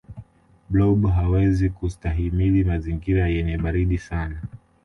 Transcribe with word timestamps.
blob 0.69 1.09
hawezi 1.11 1.69
kustahimili 1.69 2.63
mazingira 2.63 3.27
yenye 3.27 3.57
baridi 3.57 3.97
sana 3.97 4.41